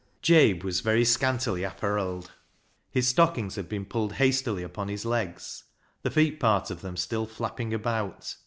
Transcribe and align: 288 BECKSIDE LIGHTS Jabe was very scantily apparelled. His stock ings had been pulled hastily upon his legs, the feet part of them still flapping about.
288 0.23 0.23
BECKSIDE 0.23 0.49
LIGHTS 0.49 0.57
Jabe 0.57 0.65
was 0.65 0.79
very 0.79 1.05
scantily 1.05 1.63
apparelled. 1.63 2.31
His 2.89 3.07
stock 3.09 3.37
ings 3.37 3.55
had 3.55 3.69
been 3.69 3.85
pulled 3.85 4.13
hastily 4.13 4.63
upon 4.63 4.87
his 4.87 5.05
legs, 5.05 5.65
the 6.01 6.09
feet 6.09 6.39
part 6.39 6.71
of 6.71 6.81
them 6.81 6.97
still 6.97 7.27
flapping 7.27 7.71
about. 7.71 8.35